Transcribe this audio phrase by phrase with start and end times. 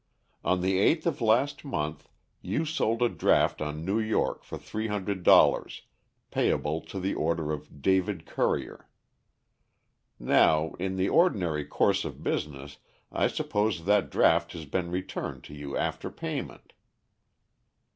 [0.43, 2.09] On the eighth of last month
[2.41, 5.83] you sold a draft on New York for three hundred dollars,
[6.31, 8.89] payable to the order of David Currier.
[10.17, 12.77] Now, in the ordinary course of business
[13.11, 16.73] I suppose that draft has been returned to you after payment."